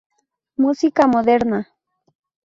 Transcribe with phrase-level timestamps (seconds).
[0.63, 1.59] Música moderna